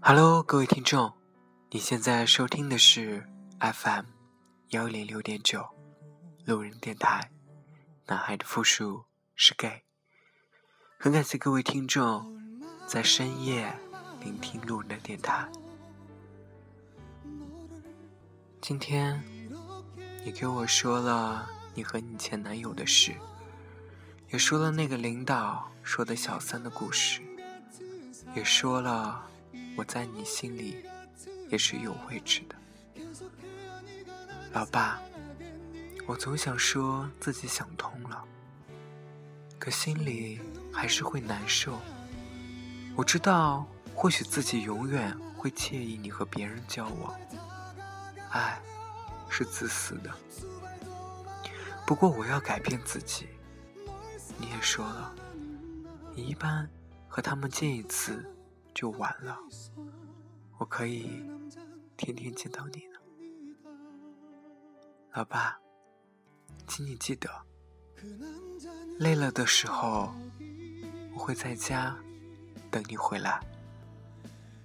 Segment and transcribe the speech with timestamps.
[0.00, 1.12] Hello，各位听众，
[1.70, 3.28] 你现在收听的是
[3.60, 4.06] FM
[4.70, 5.64] 幺零六点九
[6.44, 7.30] 路人电台。
[8.06, 9.04] 男孩的复数
[9.36, 9.84] 是 gay。
[10.98, 12.36] 很感谢各位听众
[12.88, 13.72] 在深夜
[14.20, 15.48] 聆听路人的电台。
[18.66, 19.22] 今天
[20.24, 23.14] 你给我说了你和你前男友的事，
[24.32, 27.20] 也说了那个领导说的小三的故事，
[28.34, 29.24] 也说了。
[29.76, 30.84] 我在你心里
[31.48, 32.56] 也是有位置的，
[34.52, 35.00] 老爸。
[36.04, 38.24] 我总想说自己想通了，
[39.60, 40.40] 可心里
[40.72, 41.78] 还是会难受。
[42.96, 47.14] 我知道，或许自己永远会介意你和别人交往。
[48.36, 48.60] 爱
[49.28, 50.10] 是自私的，
[51.86, 53.26] 不过我要改变自己。
[54.38, 55.14] 你也说了，
[56.14, 56.68] 你一般
[57.08, 58.24] 和他们见一次。
[58.74, 59.34] 就完了，
[60.58, 61.24] 我可以
[61.96, 62.98] 天天见到你呢，
[65.14, 65.58] 老爸，
[66.66, 67.30] 请你记得，
[68.98, 70.14] 累了的时候，
[71.14, 71.96] 我会在家
[72.70, 73.40] 等你回来，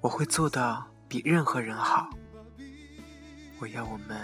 [0.00, 2.10] 我会做的比任何人好，
[3.62, 4.20] 我要我们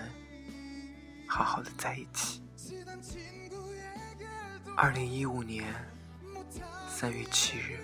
[1.28, 2.42] 好好的在一起。
[4.76, 5.72] 二零一五年
[6.88, 7.78] 三月七日。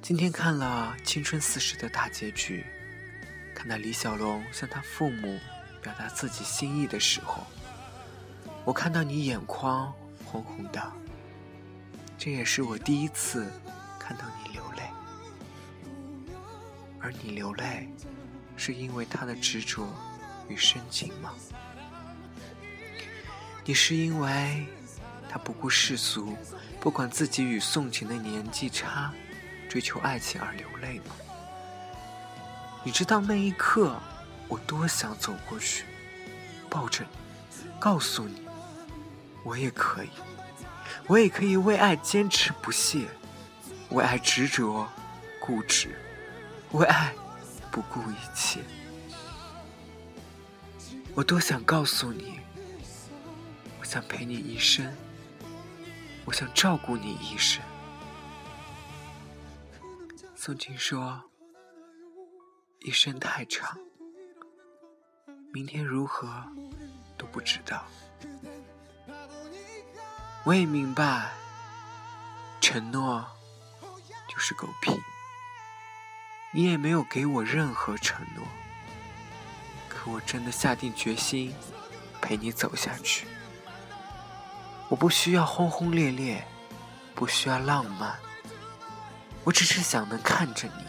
[0.00, 2.64] 今天看了《青春四十》的大结局，
[3.56, 5.36] 看到李小龙向他父母
[5.82, 7.44] 表达自己心意的时候，
[8.64, 9.92] 我看到你眼眶
[10.24, 10.80] 红红的。
[12.16, 13.50] 这也是我第一次
[13.98, 14.82] 看到你流泪，
[17.00, 17.88] 而你流泪，
[18.64, 19.92] 是因为他的执着
[20.46, 21.34] 与深情吗？
[23.64, 24.68] 你是因为
[25.28, 26.36] 他不顾世俗，
[26.78, 29.12] 不管自己与宋晴的年纪差。
[29.68, 31.16] 追求爱情而流泪吗？
[32.84, 33.98] 你知道那一刻
[34.46, 35.84] 我多想走过去，
[36.70, 38.46] 抱着你，告诉你，
[39.42, 40.10] 我也可以，
[41.08, 43.08] 我也可以为爱坚持不懈，
[43.90, 44.88] 为爱执着
[45.40, 45.98] 固执，
[46.70, 47.12] 为爱
[47.72, 48.62] 不顾一切。
[51.14, 52.38] 我多想告诉你，
[53.80, 54.94] 我想陪你一生，
[56.26, 57.62] 我想照顾你一生。
[60.36, 61.22] 宋清说
[62.80, 63.78] ：“一生太长，
[65.50, 66.28] 明天如何
[67.16, 67.86] 都不知道。
[70.44, 71.32] 我也明白，
[72.60, 73.24] 承诺
[74.28, 74.92] 就是狗屁。
[76.54, 78.46] 你也没有给我任何承诺，
[79.88, 81.54] 可我真的下定决心
[82.20, 83.26] 陪你走下去。
[84.90, 86.46] 我不需要轰轰烈烈，
[87.14, 88.14] 不需要浪漫。”
[89.44, 90.84] 我只是想能看着你，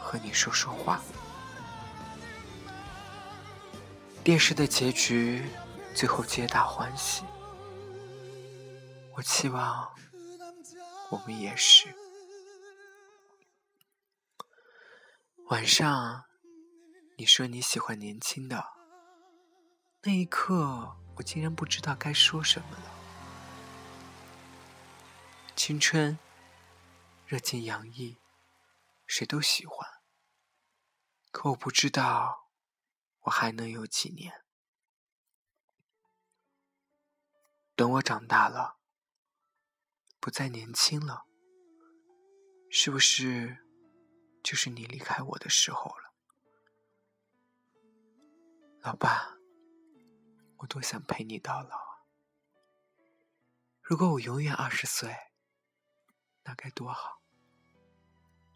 [0.00, 1.00] 和你说说话。
[4.24, 5.44] 电视的结局
[5.94, 7.24] 最后皆大欢喜，
[9.14, 9.88] 我期望
[11.10, 11.88] 我们也是。
[15.46, 16.24] 晚上
[17.16, 18.66] 你说你喜欢年轻的，
[20.02, 22.92] 那一刻我竟然不知道该说什么了。
[25.54, 26.18] 青春。
[27.26, 28.18] 热情洋溢，
[29.04, 29.88] 谁都喜欢。
[31.32, 32.48] 可我不知道，
[33.22, 34.44] 我还能有几年？
[37.74, 38.76] 等我长大了，
[40.20, 41.24] 不再年轻了，
[42.70, 43.65] 是不是
[44.46, 46.14] 就是你离开我的时候了？
[48.80, 49.36] 老爸，
[50.58, 52.06] 我多想陪你到老啊！
[53.82, 55.12] 如果我永远二十岁，
[56.44, 57.20] 那该多好！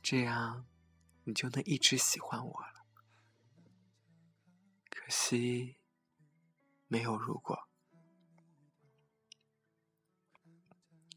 [0.00, 0.64] 这样，
[1.24, 2.86] 你就能一直喜欢我了。
[4.90, 5.76] 可惜，
[6.86, 7.68] 没有如果。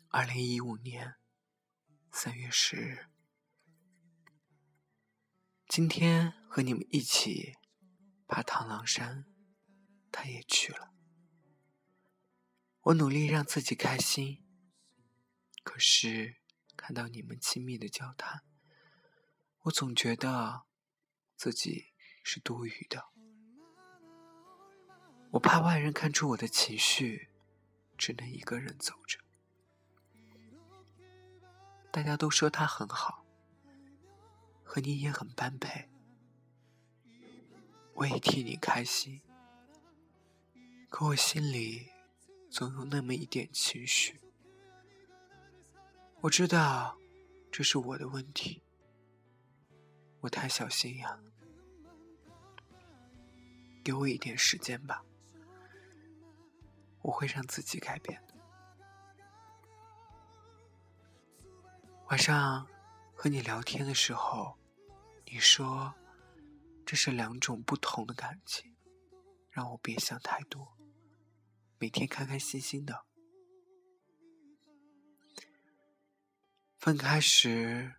[0.10, 1.18] 二零一五年
[2.12, 3.13] 三月十日，
[5.76, 7.56] 今天和你们一起
[8.28, 9.26] 爬螳螂山，
[10.12, 10.94] 他也去了。
[12.82, 14.46] 我努力让自己开心，
[15.64, 16.36] 可是
[16.78, 18.44] 看到你们亲密的交谈。
[19.62, 20.68] 我总觉得
[21.36, 23.06] 自己是多余的，
[25.32, 27.32] 我怕外人看出我的情绪，
[27.98, 29.18] 只能一个人走着。
[31.92, 33.23] 大家都说他很好，
[34.74, 35.88] 和你也很般配，
[37.94, 39.22] 我也替你开心。
[40.90, 41.92] 可我心里
[42.50, 44.20] 总有那么一点情绪，
[46.22, 46.98] 我知道
[47.52, 48.64] 这是我的问题，
[50.22, 51.08] 我太小心眼。
[53.84, 55.06] 给我一点时间吧，
[57.04, 58.20] 我会让自己改变。
[62.08, 62.68] 晚上
[63.14, 64.58] 和你聊天的时候，
[65.34, 65.96] 你说
[66.86, 68.76] 这是两种不同的感情，
[69.50, 70.78] 让我别想太多，
[71.80, 73.04] 每天开开心心的。
[76.78, 77.96] 分开时，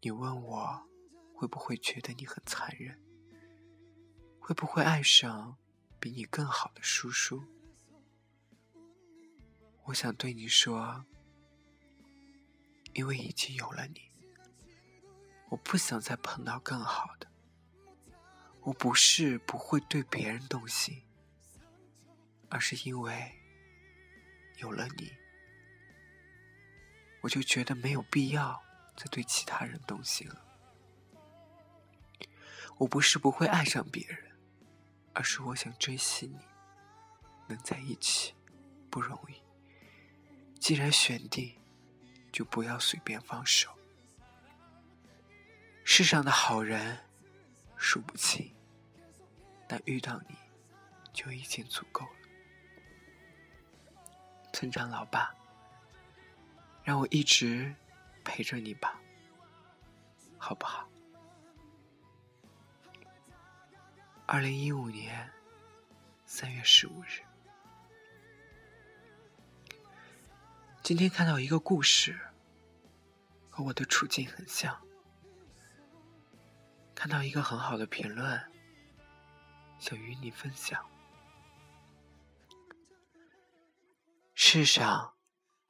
[0.00, 0.88] 你问我
[1.34, 2.98] 会不会觉得你很残忍，
[4.38, 5.58] 会不会爱上
[6.00, 7.44] 比你更好的叔叔？
[9.84, 11.04] 我想对你说。
[12.94, 14.09] 因为已经有了你，
[15.50, 17.28] 我不想再碰到更好的。
[18.62, 21.02] 我不是不会对别人动心，
[22.48, 23.38] 而是因为
[24.56, 25.12] 有了你，
[27.20, 28.62] 我就觉得没有必要
[28.96, 30.44] 再对其他人动心了。
[32.78, 34.38] 我不是不会爱上别人，
[35.12, 36.38] 而是我想珍惜你，
[37.48, 38.34] 能在一起
[38.90, 39.42] 不容易。
[40.58, 41.56] 既然选定。
[42.32, 43.76] 就不要随便放手。
[45.84, 46.98] 世上的好人
[47.76, 48.54] 数不清，
[49.66, 50.36] 但遇到你
[51.12, 52.12] 就已经足够了。
[54.52, 55.34] 村长老爸，
[56.82, 57.74] 让我一直
[58.24, 59.00] 陪着你吧，
[60.38, 60.88] 好不好？
[64.26, 65.28] 二零一五年
[66.24, 67.20] 三月十五日。
[70.82, 72.18] 今天看到一个故事，
[73.50, 74.80] 和我的处境很像。
[77.00, 78.52] 看到一个很好的评论，
[79.78, 80.86] 想与你分享。
[84.34, 85.14] 世上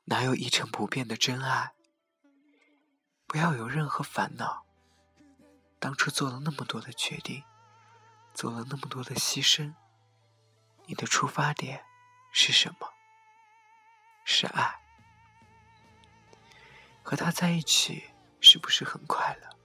[0.07, 1.73] 哪有一成不变的真爱？
[3.29, 4.67] 不要有任何烦恼。
[5.79, 7.45] 当初做了那么多的决定，
[8.35, 9.77] 做了那么多的牺牲，
[10.87, 11.85] 你的出发点
[12.33, 12.93] 是什么？
[14.25, 14.81] 是爱。
[17.05, 18.11] 和他在一起
[18.41, 19.60] 是不是很快乐？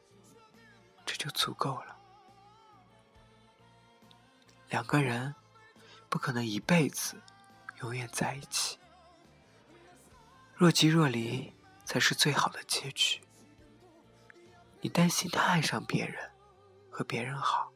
[1.05, 1.95] 这就足够了。
[4.69, 5.35] 两个人
[6.09, 7.21] 不可能一辈子
[7.81, 8.79] 永远在一起，
[10.55, 11.53] 若即若离
[11.85, 13.21] 才是最好的结局。
[14.81, 16.31] 你担心他爱上别人，
[16.89, 17.71] 和别人好，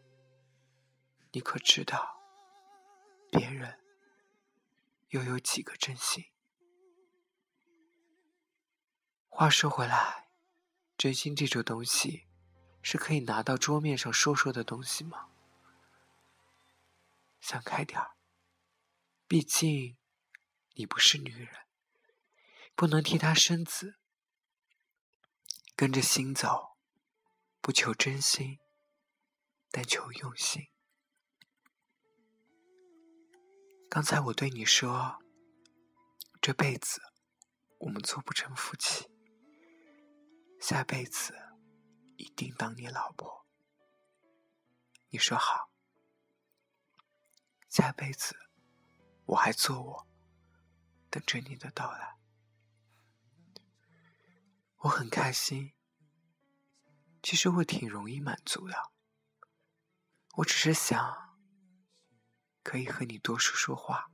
[1.31, 2.19] 你可知道，
[3.31, 3.79] 别人
[5.09, 6.25] 又有几个真心？
[9.27, 10.27] 话说回来，
[10.97, 12.27] 真心这种东西，
[12.81, 15.27] 是可以拿到桌面上说说的东西吗？
[17.39, 18.11] 想开点儿，
[19.27, 19.97] 毕竟
[20.73, 21.49] 你不是女人，
[22.75, 23.95] 不能替他生子。
[25.75, 26.75] 跟着心走，
[27.61, 28.59] 不求真心，
[29.71, 30.67] 但求用心。
[33.89, 35.19] 刚才我对你说，
[36.41, 37.01] 这辈子
[37.77, 39.09] 我们做不成夫妻。
[40.59, 41.33] 下辈子
[42.19, 43.45] 一定当你老婆，
[45.07, 45.71] 你说好。
[47.69, 48.35] 下辈子
[49.23, 50.07] 我还做我，
[51.09, 52.17] 等着你的到来。
[54.79, 55.71] 我很开心，
[57.23, 58.91] 其实我挺容易满足的。
[60.35, 61.39] 我只是想
[62.63, 64.11] 可以和你多说说话，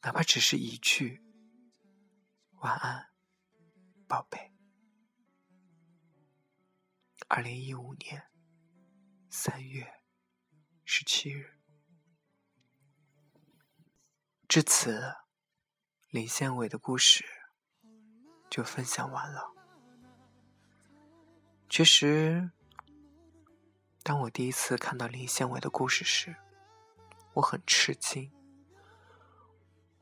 [0.00, 1.22] 哪怕只是一句
[2.52, 3.10] 晚安。
[4.06, 4.53] 宝贝，
[7.36, 8.22] 二零一五年
[9.28, 9.92] 三月
[10.84, 11.58] 十七日，
[14.46, 15.16] 至此，
[16.10, 17.24] 林宪伟的故事
[18.48, 19.50] 就分享完了。
[21.68, 22.52] 其实，
[24.04, 26.36] 当我第一次看到林宪伟的故事时，
[27.32, 28.30] 我很吃惊。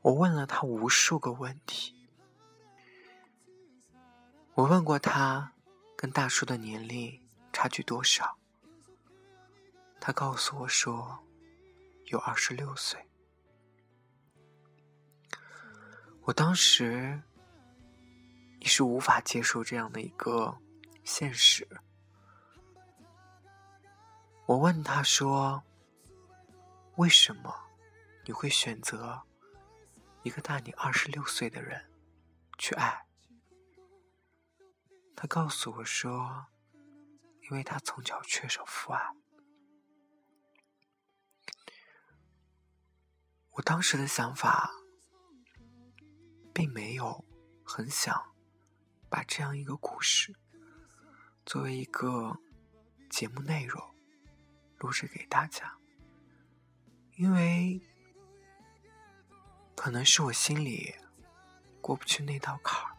[0.01, 2.07] 我问了他无数个问题。
[4.53, 5.53] 我问过他，
[5.97, 7.22] 跟大叔的年龄
[7.53, 8.37] 差距多少？
[10.01, 11.23] 他告诉我说，
[12.07, 12.99] 有二十六岁。
[16.23, 17.21] 我当时
[18.59, 20.57] 也是无法接受这样的一个
[21.03, 21.65] 现实。
[24.45, 25.63] 我问他说，
[26.95, 27.53] 为什么
[28.25, 29.21] 你会选择
[30.23, 31.89] 一个大你二十六岁的人
[32.57, 33.05] 去爱？
[35.15, 36.45] 他告诉我说，
[37.53, 38.99] 因为他从小缺少父爱。
[43.51, 44.71] 我当时的想法，
[46.51, 47.23] 并没有
[47.63, 48.33] 很想
[49.07, 50.35] 把这样一个故事
[51.45, 52.39] 作为一个
[53.07, 53.79] 节目内容
[54.79, 55.77] 录制给大家，
[57.17, 57.79] 因为
[59.75, 60.95] 可能是我心里
[61.79, 62.97] 过不去那道坎儿。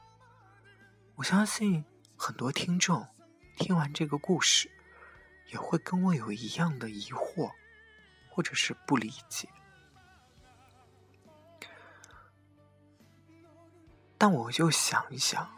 [1.17, 1.85] 我相信。
[2.17, 3.07] 很多听众
[3.57, 4.71] 听完这个故事，
[5.49, 7.51] 也会跟我有一样的疑惑，
[8.29, 9.49] 或者是不理解。
[14.19, 15.51] 但我又想一想，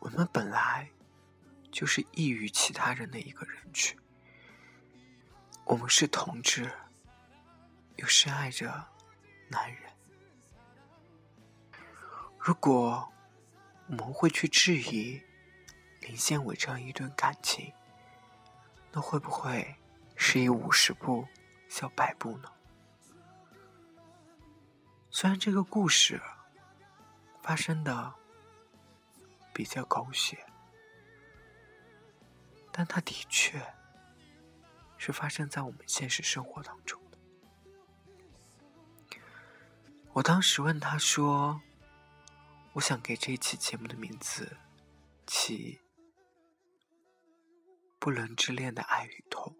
[0.00, 0.90] 我们本来
[1.70, 3.98] 就是异于其他人的一个人群，
[5.64, 6.70] 我们是同志，
[7.96, 8.86] 又深爱着
[9.48, 9.82] 男人。
[12.38, 13.10] 如果。
[13.86, 15.20] 我们会去质疑
[16.04, 17.72] 林宪伟这样一段感情，
[18.92, 19.74] 那会不会
[20.16, 21.26] 是以五十步
[21.68, 22.52] 笑百步呢？
[25.10, 26.20] 虽然这个故事
[27.42, 28.14] 发生的
[29.52, 30.44] 比较狗血，
[32.70, 33.60] 但它的确
[34.98, 37.18] 是发生在我们现实生活当中的。
[40.12, 41.60] 我当时问他说。
[42.74, 44.56] 我想给这一期节目的名字
[45.28, 45.80] 起
[48.04, 49.56] “不伦之恋的爱与痛”。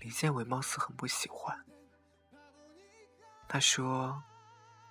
[0.00, 1.64] 林建伟貌似很不喜欢，
[3.48, 4.24] 他说：“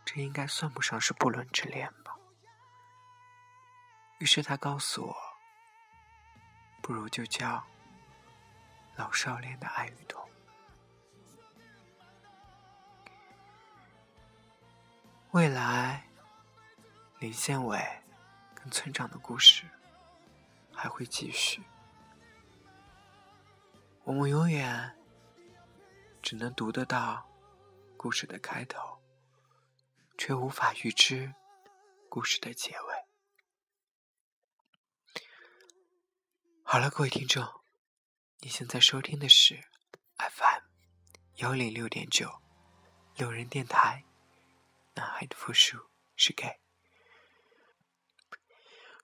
[0.06, 2.16] 这应该算不上是不伦之恋吧。”
[4.20, 5.14] 于是他告诉我
[6.82, 7.68] ：“不如就叫
[8.96, 10.26] ‘老少恋的爱与痛’。”
[15.36, 16.08] 未来，
[17.20, 17.78] 林宪伟
[18.56, 19.66] 跟村长的故事
[20.78, 21.64] 还会继续。
[24.04, 24.96] 我们永远
[26.22, 27.28] 只能读得到
[27.98, 29.02] 故事的开头，
[30.20, 31.34] 却无法预知
[32.08, 33.06] 故事的结尾。
[36.62, 37.44] 好了，各位听众，
[38.42, 39.64] 你现在收听的是
[40.18, 40.62] FM
[41.38, 42.42] 幺零六点九
[43.16, 44.04] 六人电台。
[44.94, 46.67] 男孩的复数是 gay。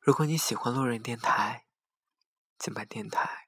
[0.05, 1.65] 如果你喜欢路人电台，
[2.59, 3.47] 请把电台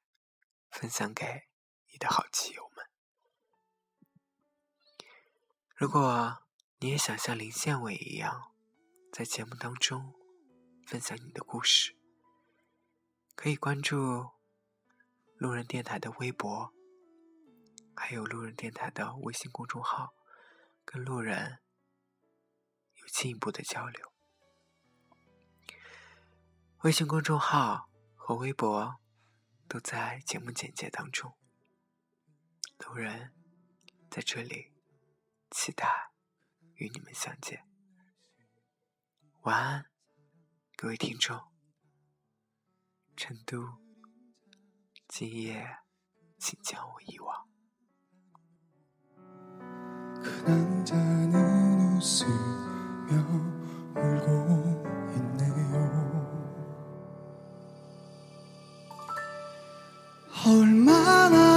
[0.72, 1.50] 分享给
[1.92, 2.86] 你的好基友们。
[5.76, 6.46] 如果
[6.80, 8.54] 你也想像林宪伟一样，
[9.12, 10.14] 在节目当中
[10.88, 11.98] 分享你的故事，
[13.36, 14.30] 可以关注
[15.36, 16.74] 路人电台的微博，
[17.94, 20.14] 还有路人电台的微信公众号，
[20.86, 21.60] 跟路人
[22.94, 23.08] 有。
[23.08, 24.15] 进一步的交流，
[26.85, 28.97] 微信公众号和微博
[29.69, 31.35] 都在节目简介当中。
[32.79, 33.33] 路人
[34.11, 34.73] 在这里，
[35.51, 36.11] 期待
[36.75, 37.67] 与你们相见。
[39.43, 39.87] 晚安，
[40.77, 41.39] 各位听众。
[43.17, 43.79] 成都，
[45.09, 45.79] 今夜
[46.39, 47.47] 请将我遗忘。
[53.93, 54.64] 울고 있네요
[60.48, 61.55] 얼마나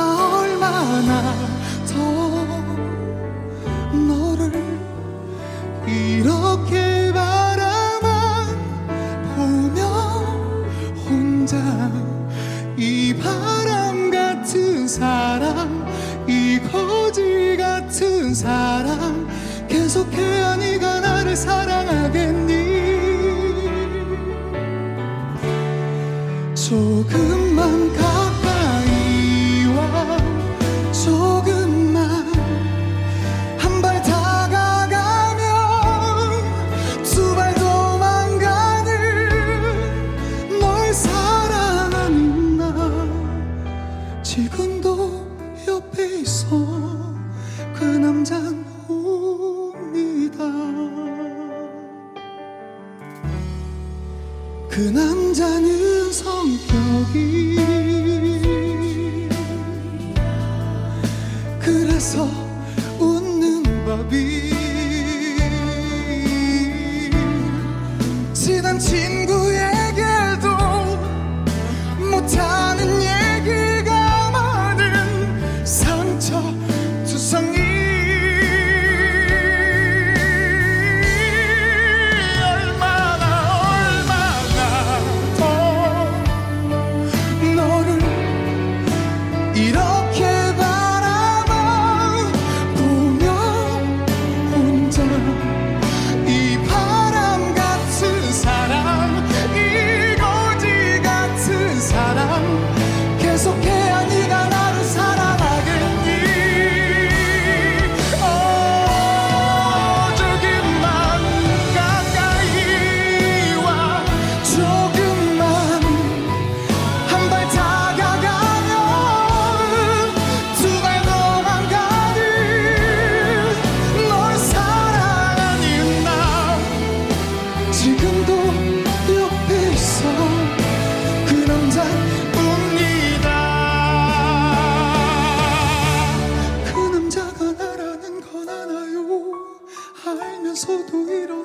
[140.58, 141.37] so oh, tu irás.